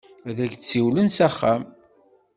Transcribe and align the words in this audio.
Ad 0.29 0.37
ak-d-siwlen 0.45 1.07
s 1.11 1.17
axxam. 1.27 1.63